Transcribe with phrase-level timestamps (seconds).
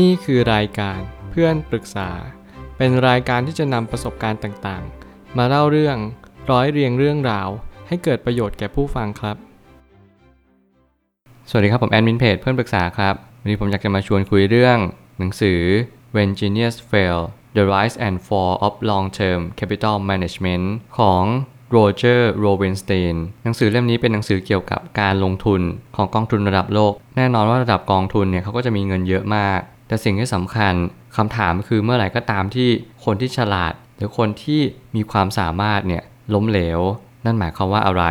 [0.00, 2.10] นี่คือรายการเพื่อนปรึกษา
[2.76, 5.96] เป็นรายการที่จะนำประสบการณ์ต่างๆ มาเล่าเรื่อง
[6.50, 7.48] ร้อยเรียงเรื่องราว
[7.88, 9.36] ให้เกิดประโยชน์แก่ผู้ฟังครับ
[11.48, 14.78] สวัสดีครับผมแอดมินเพจเพื่อนปรึกษาครับ วันนี้ผมอยากจะมาชวนคุยเรื่อง
[15.18, 15.60] หนังสือ
[16.14, 17.20] When Genius Fail
[17.56, 20.66] The Rise and Fall of Long-Term Capital Management
[20.98, 21.24] ของ
[21.70, 23.14] โรเจอร์ โรเวนสเตน
[23.44, 25.60] หนังสือเล่มนี้เป็นหนังสือเกี่ยวกับการลงทุน
[25.96, 29.60] ของกองทุนระดับโลก แน่นอนว่าระดับกองทุนเนี่ยเขาก็จะมีเงินเยอะมาก
[29.92, 30.74] แต่สิ่งที่สำคัญ
[31.16, 32.68] คำถามคือเมื่อไหร่ก็ตามที่
[33.04, 34.60] คนที่ฉลาด หรือคนที่
[34.96, 36.02] มีความสามารถเนี่ย
[36.34, 36.80] ล้มเหลว
[37.24, 38.04] นั่นหมายความว่าอะไร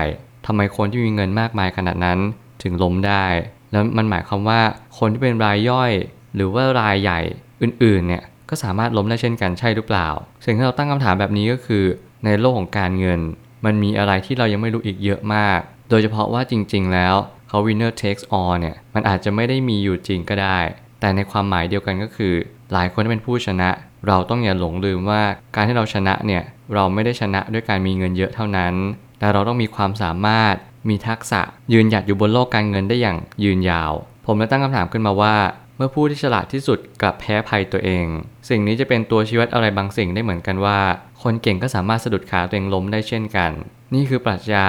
[0.46, 2.20] ทำไมคนที่มีเงินมากมายขนาดนั้น
[2.64, 3.26] ถึงล้มได้
[3.72, 4.62] แล้วมันหมายความว่า
[5.00, 5.92] คนที่เป็นรายย่อย
[6.36, 7.20] หรือว่ารายใหญ่
[7.62, 10.08] อื่นๆเนี่ยก็สามารถล้มได้เช่นกันใช่หรือเปล่า
[10.46, 11.84] สิ่งที่เราตั้งคำถามแบบนี้ก็คือ
[12.26, 13.20] ในโลกของการเงิน
[13.66, 17.16] มันมีอะไรที่เรายังไม่รู้อีกเยอะมาก โดยเฉพาะว่าจริง ๆ แล้ว
[17.48, 20.60] เขา winner takes all เนี่ยมันอาจจะไม่ได้มีอยู่จริงก็ได้
[21.02, 22.34] แต่ในความหมายเดียวกันก็คือ
[22.74, 23.70] หลายคนที่เป็นผู้ชนะ
[24.08, 25.22] เราต้องอย่าหลงลืมว่า
[25.56, 26.44] การที่เราชนะเนี่ย
[26.74, 28.74] เราไม่ได้ชนะด้วยการมีเงินเยอะเท่านั้น
[29.20, 30.56] แต่เราต้องมีความสามารถ
[30.90, 31.42] มีทักษะ
[31.74, 33.94] ยืนหยัดอยู่บนโลกการเงินได้อย่างยืนยาว
[34.26, 35.36] ผมเลยตั้งคำถามขึ้นมาว่า
[35.78, 38.06] เมื่อผู้ที่ฉลาดที่สุดกลับแพ้ภัยตัวเอง
[38.50, 40.80] สิ่งนี้จะเป็นตัวชี้วัดอะไรบางสิ่งได้เหมือนกันว่า
[41.24, 43.52] คนเก่งก็สามารถสะดุดขาตัวเองล้มได้เช่นกัน
[43.94, 44.68] นี่คือปรัชญา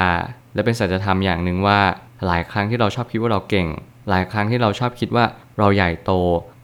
[0.55, 1.81] และเป็นสัจธรรมอย่างหนึ่งว่า
[2.27, 3.69] หลายครั้งที่เราชอบคิดว่าเราเก่ง
[4.09, 5.25] หลายครั้งที่เราชอบคิดว่า
[5.59, 6.13] เราใหญ่โต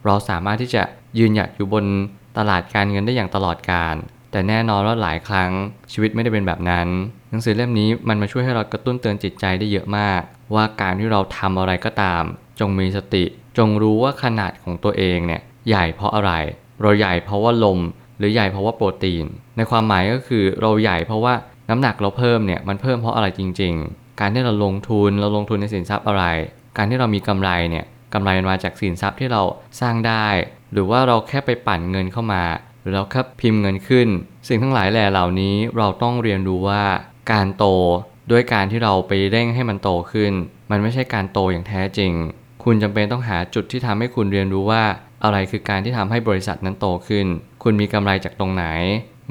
[0.05, 0.83] เราสามารถที่จะ
[1.17, 1.85] ยืนหยัดอยู่บน
[2.37, 3.95] ตลาดการเงินได้อย่างตลอดการ
[4.31, 5.51] แต่แน่นอนว่าหลายครั้ง
[5.91, 6.87] ชีวิตไม่ได้เป็นแบบนั้น
[7.29, 10.21] หนังสือเล่มนี้มันมาช่วยให้เรากระตุ้นเตือนจิตใจได้เยอะมาก
[10.53, 12.23] ว่าการที่เราทำอะไรก็ตาม
[12.59, 13.23] จงมีสติ
[13.57, 16.31] จงรู้ว่าขนาดของตัวเองเนี่ยใหญ่เพราะอะไร
[16.81, 17.79] เราใหญ่เพราะว่าลม
[18.17, 19.25] หรือใหญ่เพราะว่าโปรตีน
[19.57, 21.33] ในความหมายก็คือเราใหญ่เพราะว่า
[21.69, 26.25] น้ำหนักเราเพิ่มเนี่ยมันเพิ่มเพราะอะไรจริง ๆ การที่เราลงทุนเราลงทุนในสินทรัพย์อะไร
[26.77, 29.41] การที่เรามีกำไรเนี่ย กำไรมันมาจากสินทรัพย์ที่เรา
[29.79, 30.27] สร้างได้
[30.73, 32.43] หรือว่าเราแค่ไปปั่นเงินเข้ามา
[32.81, 34.07] หรือเราแค่พิมพ์เงินขึ้น
[34.47, 36.83] สิ่งทั้งหลายแหล่เหล่านี้เราต้องเรียนรู้ว่า
[37.31, 37.65] การโต
[38.31, 40.33] ด้วยการที่เราไปเร่งให้มันโตขึ้น
[40.71, 42.13] มันไม่ใช่การโตอย่างแท้จริง
[42.63, 44.83] คุณจำเป็นต้องหาจุดที่ทำให้คุณเรียนรู้ว่า
[45.23, 47.27] อะไรคือการที่ทำให้บริษัทนั้นโตขึ้น
[47.63, 48.65] คุณมีกำไรจากตรงไหน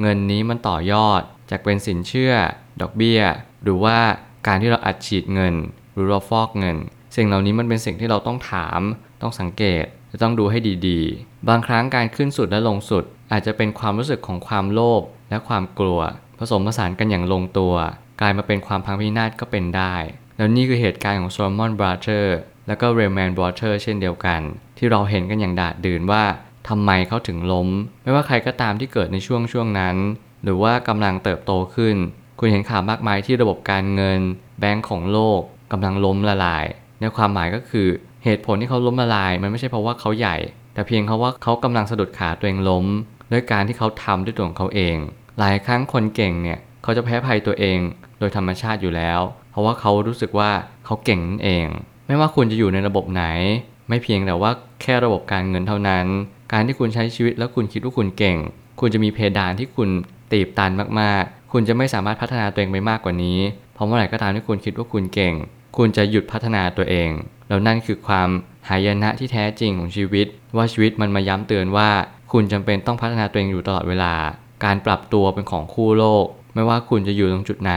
[0.00, 1.20] เงินนี้มันต่อยอด
[1.50, 2.32] จากเป็นสินเชื่อ
[2.80, 3.20] ดอกเบี้ย
[3.62, 3.98] หรือว่า
[4.46, 5.54] การที่เราอัดฉีดเงิน
[5.92, 6.76] หรือเราฟอกเงิน
[7.18, 8.80] สิ่งเหล่านี้มันเป็นสิ่งที่เราต้องถาม
[9.22, 10.58] ต้องสังเกตจะต้องดูให้
[10.88, 16.00] ดีๆ บางครั้งการขึ้นสุดและลงสุด อาจจะเป็นความรู้สึกของความโลภและความกลัว
[16.38, 17.74] ผสมผสานกันอย่างลงตัว
[18.20, 19.94] กลายมาเป็นความพังพินาศก็เป็นได้
[20.36, 24.40] แล้วนี่คือเหตุการณ์ของ Salomon Brothers และก็ Lehman Brothers เช่นเดียวกัน
[24.78, 26.24] ที่เราเห็นกันอย่างดาษดื่นว่า
[26.68, 27.68] ทำไมเขาถึงล้ม
[28.02, 29.96] ไม่ว่าใครก็ตามที่เกิดในช่วงช่วงนั้น
[30.42, 31.96] หรือว่ากำลังเติบโตขึ้น
[32.38, 34.20] คุณเห็นข่าวมากมายที่ระบบการเงิน
[34.60, 35.40] แบงก์ของโลก
[35.72, 36.64] กำลังล้มละลาย
[37.00, 37.88] ในความหมายก็คือ
[38.24, 40.36] เหตุผลที่เขาล้มละลาย มันไม่ใช่เพราะว่าเขาใหญ่
[40.74, 42.86] แต่เพียงเพราะว่าเขากำลังสะดุดขาตัวเองล้ม
[43.32, 44.96] ด้วยการที่เขาทำด้วยตัวของเขาเอง
[45.38, 47.78] หลายครั้งคนเก่งเนี่ยเขาจะแพ้ภัยตัวเอง
[48.18, 49.20] โดยธรรมชาติอยู่แล้ว
[49.50, 50.50] เพราะว่าเขารู้สึกว่า
[50.84, 51.66] เขาเก่งนั่นเอง
[52.06, 53.24] ไม่ว่าคุณจะอยู่ในระบบไหน
[53.88, 54.50] ไม่เพียงแต่ว่า
[54.82, 56.06] แค่ระบบการเงินเท่านั้น
[56.52, 58.36] การที่คุณใช้ชีวิตแล้วคุณคิดว่าคุณเก่ง
[58.80, 59.88] คุณจะมีเพดานที่คุณ
[60.32, 60.70] ตีบตัน
[61.00, 63.38] มากๆ คุณจะไม่สามารถพัฒนาตัวเองไปมากกว่านี้
[63.74, 65.34] เพราะเมื่อไหร่ก็ตามที่คุณคิดว่าคุณเก่ง
[65.80, 67.10] คุณจะหยุดพัฒนาตัวเอง
[67.48, 68.28] แล้วนั่นคือความ
[68.68, 71.90] หายนะที่แท้จริงของชีวิต ว่าชีวิตมันมาย้ำเตือนว่า
[72.32, 74.14] คุณจำเป็นต้องพัฒนาตัวเองอยู่ตลอดเวลา
[74.64, 77.72] การปรับตัวเป็นของคู่โลก ไม่ว่าคุณจะอยู่ตรงจุดไหน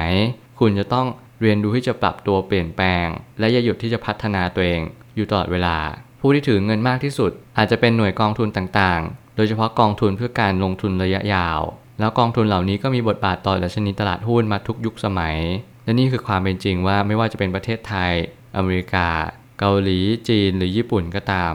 [0.59, 1.07] คุณจะต้อง
[1.41, 3.05] เรียนรู้ที่จะปรับตัวเปลี่ยนแปลง
[3.39, 4.81] และอย่าหยุดที่จะพัฒนาตัวเอง
[5.15, 5.77] อยู่ตลอดเวลา
[6.19, 11.61] ผู้ที่ถือเงินมากที่สุด อาจจะเป็นหน่วยกองทุนต่างๆ โดยเฉพาะกองทุนเพื่อการลงทุนระยะยาว
[11.99, 15.37] แล้วกองทุนเหล่านี้ก็มีบทบาทต่อดัชนีตลาดหุ้นมาทุกยุคสมัย
[15.83, 18.11] และนี่คือความเป็นจริงว่าไม่ว่าจะเป็นประเทศไทย
[18.55, 19.09] อเมริกา
[19.59, 19.99] เกาหลี
[20.29, 21.53] จีน หรือญี่ปุ่นก็ตาม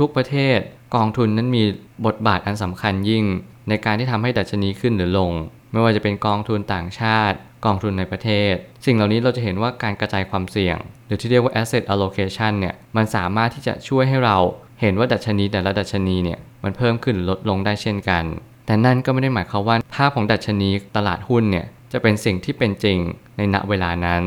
[0.00, 0.58] ทุกๆประเทศ
[0.94, 1.62] กองทุนนั้นมี
[2.06, 3.24] บทบาทอันสำคัญยิ่ง
[3.68, 5.32] ในการที่ทำให้ดัชนีขึ้นหรือลง
[5.72, 8.54] ไม่ว่าจะเป็นกองทุนต่างชาติ กองทุนในประเทศ
[8.84, 14.36] สิ่งเหล่านี้เราจะเห็นว่าการกระจายความเสี่ยง หรือที่เรียกว่า asset allocation เนี่ยมันสามารถที่จะช่วยให้เรา
[14.80, 18.24] เห็นว่าดัชนีแต่ละดัชนีเนี่ยมันเพิ่มขึ้นหรือลดลงได้เช่นกัน
[18.66, 22.98] แต่นั่นก็ไม่ได้หมายความว่าภาพของดัชนีตลาดหุ้นเนี่ยจะเป็นสิ่งที่เป็นจริง
[23.36, 24.22] ในณเวลานั้น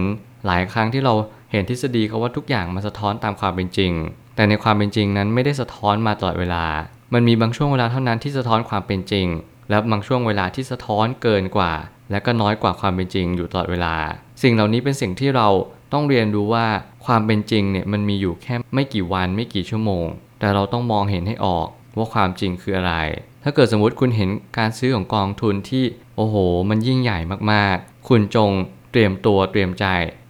[0.46, 1.14] หลายครั้งที่เรา
[1.52, 3.92] เห็นทฤษฎีเขาว่าทุกอย่างมันสะท้อนตามความเป็นจริง
[4.36, 6.66] แต่ในความเป็นจริงนั้นไม่ได้สะท้อนมาตลอดเวลา
[7.14, 9.28] มันมีบางช่วงเวลาเท่านั้นที่สะท้อนความเป็นจริง
[9.70, 11.74] และบางช่วงเวลาที่สะท้อนเกินกว่า
[12.12, 13.96] และก็น้อยกว่าความเป็นจริงอยู่ตลอดเวลา
[14.44, 15.48] สิ่งเหล่านี้เป็นสิ่งที่เรา
[15.94, 16.68] ต้องเรียนรู้ว่า
[17.06, 20.06] ความเป็นจริงเนี่ยมันมีอยู่แค่ไม่กี่วันไม่กี่ชั่วโมง
[20.40, 21.68] แต่เราต้องมองเห็นให้ออก
[21.98, 22.96] ว่าความจริงคืออะไร
[23.44, 25.84] ถ้าเกิดสมมติคุณเห็นการซื้อของกองทุนที่
[26.16, 26.36] โอ้โห
[26.70, 27.20] มันยิ่งใหญ่
[27.52, 28.52] มากๆ คุณจง
[28.92, 29.86] เตรียมตัวเตรียมใจ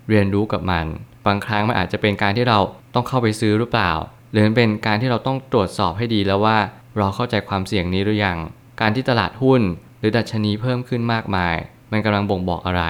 [0.10, 0.86] เรียนรู้กับมัน
[1.28, 2.60] บางครั้งมันอาจจะเป็นการที่เรา
[2.94, 3.92] ต้องเข้าไปซื้อหรือเปล่า
[4.32, 6.58] หรือเป็นการที่เราต้องตรวจสอบให้ดีแล้วว่า
[6.98, 8.38] เราเข้าใจความเสี่ยงนี้หรือยัง
[8.82, 9.62] การที่ตลาดหุ้น
[10.00, 11.56] หรือดัชนีเพิ่มขึ้นมากมาย
[11.92, 12.84] มันกำลังบ่งบอกอะไร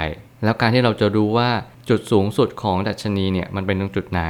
[0.43, 1.49] แล้วการที่เราจะรู้ว่า
[1.89, 4.23] จุดสูงสุดของดัชนีเนี่ยมันเป็นตรงจุดไหน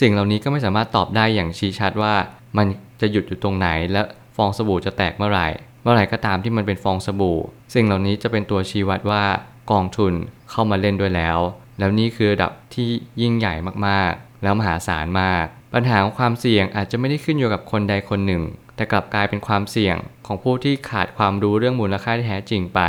[0.00, 2.14] สิ่งเหล่านี้ก็ไม่สามารถตอบได้อย่างชี้ชัดว่า
[2.56, 2.66] มัน
[3.00, 4.02] จะหยุดอยู่ตรงไหนและ
[4.36, 5.46] ฟองสบู่จะแตกเมื่อไหร่
[5.82, 7.38] เมื่อไหร่ก็ตามที่มันเป็นฟองสบู่
[7.74, 9.24] สิ่งเหล่านี้จะเป็นตัวชี้วัดว่า
[9.70, 10.12] กองทุน
[10.50, 11.38] เข้ามาเล่นด้วยแล้ว
[11.78, 12.88] แล้วนี่คือระดับที่
[13.20, 13.54] ยิ่งใหญ่
[13.86, 18.42] มากๆ แล้วมหาศาลมาก ปัญหาของความเสี่ยงอาจจะไม่ได้ขึ้นอยู่กับคนใดคนหนึ่ง
[18.76, 19.96] แต่กลับกลายเป็นความเสี่ยง
[20.26, 22.80] ของผู้ที่ขาดความรู้เรื่องมูลค่าที่แท้จริงไป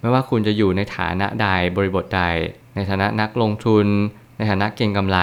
[0.00, 2.22] ไม่ว่าคุณจะอยู่ในฐานะใดบริบทใด
[2.74, 3.86] ในฐานะนักลงทุน
[4.36, 5.18] ในฐานะเก็งกำไร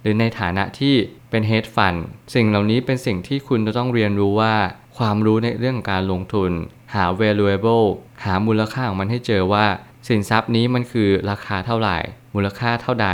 [0.00, 0.94] หรือในฐานะที่
[1.30, 1.98] เป็น hedge fund
[2.34, 4.54] สิ่งเหล่านี้เป็นสิ่งที่คุณจะต้องเรียนรู้ว่า
[4.98, 6.50] ความรู้ในเรื่องการลงทุน
[6.94, 7.86] หา valuable
[8.24, 9.66] หามูลค่าของมันให้เจอว่า
[10.08, 11.98] สินทรัพย์นี้มันคือราคาเท่าไหร่
[12.34, 13.08] มูลค่าเท่าใด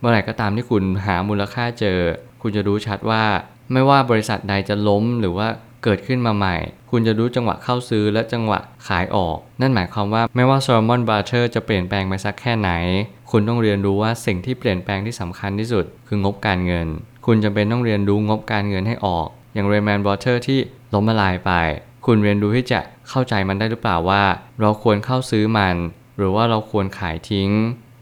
[0.00, 1.98] เมื่อไหร่ก็ตามที่คุณหามูลค่าเจอ
[2.42, 3.24] คุณจะรู้ชัดว่า
[3.72, 5.48] ไม่ว่าบริษัทใดจะล้มหรือว่า
[5.84, 6.56] เกิดขึ้นมาใหม่
[6.90, 12.70] คุณจะรู้จังหวะเข้าซื้อและจังหวะขายออก นั่นหมายความว่าไม่ว่า Salomon Brothers จะเปลี่ยนแปลงไปสักแค่ไหน
[13.30, 16.86] คุณต้องเรียนรู้ว่าสิ่งที่เปลี่ยนแปลงที่สำคัญที่สุด คืองบการเงิน
[17.26, 20.58] คุณจำเป็นต้องเรียนรู้งบการเงินให้ออก อย่าง Rayman Brother ที่
[20.94, 21.52] ล้มละลายไป
[22.06, 24.22] คุณเรียนรู้ที่จะเข้าใจมันได้หรือเปล่าว่า
[24.60, 25.76] เราควรเข้าซื้อมัน
[26.16, 27.50] หรือว่าเราควรขายทิ้ง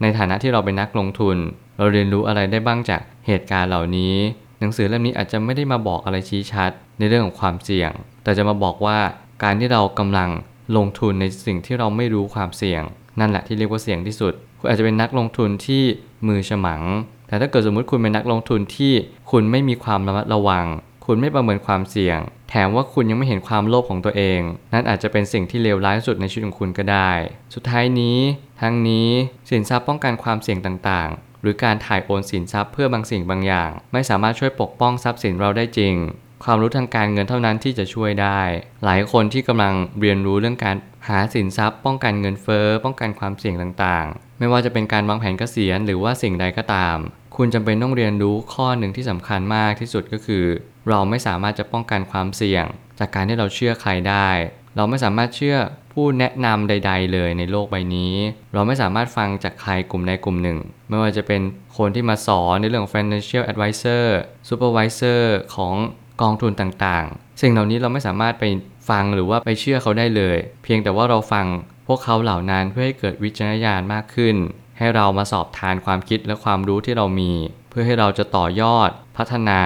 [0.01, 1.37] ในฐานะที่เราเป็นนักลงทุน
[1.77, 4.15] เราเรียนรู้อะไรได้บ้างจากเหตุการณ์เหล่านี้
[4.59, 7.91] หนังสือเล่มนี้อาจจะไม่ได้มาบอกอะไรชี้ชัด ในเรื่องของความเสี่ยง
[8.23, 8.97] แต่จะมาบอกว่า
[9.43, 10.29] การที่เรากำลัง
[10.77, 12.81] ลงทุนในสิ่งที่เราไม่รู้ความเสี่ยง
[13.19, 15.83] นั่นแหละที่เรียกว่าเสี่ยงที่สุด คุณอาจจะเป็นนักลงทุนที่
[16.27, 16.81] มือฉมัง
[17.27, 18.93] แต่ถ้าเกิดสมมุติคุณเป็นนักลงทุนที่
[19.31, 20.65] คุณไม่มีความระมัดระวัง
[21.11, 22.19] คุณไม่ประเมินความเสี่ยง
[22.49, 24.41] แถมว่าคุณยังไม่เห็นความโลภของตัวเอง
[24.73, 27.11] นั่นอาจจะเป็นสิ่งที่เลวร้ายสุดในชีวิตของคุณก็ได้
[27.53, 28.17] สุดท้ายนี้
[28.61, 29.09] ทั้งนี้
[29.49, 35.95] สินทรัพย์ป้องกันความเสี่ยงต่างๆ หรือการถ่ายโอนสินทรัพย์เพื่อบางสิ่งบางอย่าง ไม่สามารถช่วยปกป้องทรัพย์สินเราได้จริง
[36.43, 38.41] ความรู้ทางการเงินเท่านั้นที่จะช่วยได้
[38.85, 40.75] หลายคนที่กำลังเรียนรู้เรื่องการ
[41.07, 46.97] หาสินทรัพย์ ป้องกันเงินเฟ้อป้องกันความเสี่ยงต่างๆ ไม่ว่าจะเป็นการวางแผนเกษียณหรือว่าสิ่งใดก็ตาม
[47.41, 50.45] คุณจำเป็นต้องเรียนรู้ข้อหนึ่งที่สำคัญมากที่สุดก็คือ
[50.89, 52.65] เราไม่สามารถจะป้องกันความเสี่ยง
[52.99, 54.29] จากการที่เราเชื่อใครได้
[54.75, 55.57] เราไม่สามารถเชื่อ
[55.93, 58.13] ผู้แนะนำใด ๆ เลยในโลกใบนี้
[58.53, 60.57] เราไม่สามารถฟังจากใครกลุ่มใดกลุ่มหนึ่ง
[60.89, 61.41] ไม่ว่าจะเป็น
[61.77, 64.05] คนที่มาสอนในเรื่องของ financial advisor
[64.49, 65.21] supervisor
[65.55, 65.75] ของ
[66.21, 68.43] กองทุนต่างๆ สิ่งเหล่านี้เราไม่สามารถไป
[68.89, 71.45] ฟังหรือว่าไปเชื่อเขาได้เลย เพียงแต่ว่าเราฟัง
[71.87, 74.35] พวกเขาเหล่านั้นเพื่อให้เกิดวิจารณญาณมากขึ้น
[74.77, 77.31] ให้เรามาสอบทานความคิดและความรู้ที่เรามี
[77.69, 79.61] เพื่อให้เราจะต่อยอดพัฒนา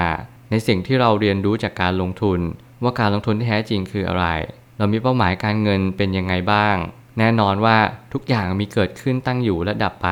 [0.55, 2.39] ในสิ่งที่เราเรียนรู้จากการลงทุน
[2.83, 4.25] ว่าการลงทุนที่แท้จริงคืออะไร
[4.77, 6.75] เรามีเป้าหมายการเงินเป็นยังไงบ้าง
[7.19, 7.77] แน่นอนว่า
[8.13, 10.09] ทุกอย่างมีเกิดขึ้นตั้งอยู่และดับไป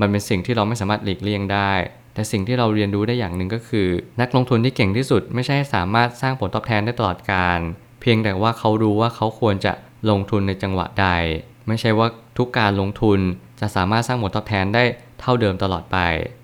[0.00, 1.72] มันเป็นสิ่งที่เราไม่สามารถหลีกเลี่ยงได้
[2.14, 3.88] แต่สิ่งที่เราเรียนรู้ได้อย่างหนึ่งก็คือ
[4.20, 7.58] นักลงทุนที่เก่งที่สุดไม่ใช่สามารถสร้างผลตอบแทนได้ตลอดการ
[8.00, 9.72] เพียงแต่ว่าเขารู้ว่าเขาควรจะ
[10.10, 11.08] ลงทุนในจังหวะใด
[11.66, 12.06] ไม่ใช่ว่า
[12.38, 13.18] ทุกการลงทุน
[13.60, 14.84] จะสามารถสร้างผลตอบแทนได้
[15.20, 15.98] เท่าเดิมตลอดไป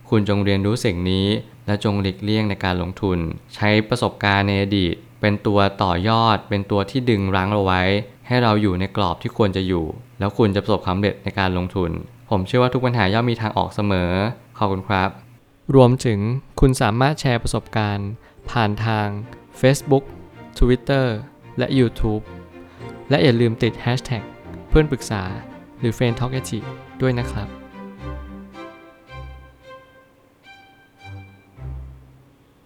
[0.08, 1.26] คุณจงเรียนรู้สิ่งนี้
[1.66, 3.19] และจงหลีกเลี่ยงในการลงทุน
[3.55, 7.82] ใช้ประสบการณ์ในอดีต เป็นตัวต่อยอด เป็นตัวที่ดึงรั้งเราไว้
[8.26, 9.87] ให้เราอยู่ในกรอบที่ควรจะอยู่
[10.19, 11.90] แล้วคุณจะประสบความสำเร็จในการลงทุน
[12.31, 14.11] ผมเชื่อว่าทุกปัญหาย่อมมีทางออกเสมอ
[14.58, 15.11] ขอบคุณครับ
[15.75, 16.19] รวมถึง
[16.61, 18.10] คุณสามารถแชร์ประสบการณ์
[18.50, 19.06] ผ่านทาง
[19.60, 20.05] Facebook
[20.58, 21.06] Twitter
[21.58, 22.22] และ YouTube
[23.10, 24.22] และอย่าลืมติด Hashtag
[24.69, 25.22] เพื่อนปรึกษา
[25.79, 26.34] หรือ f r ร e n d t a l k
[27.00, 27.64] ด้วยนะครับ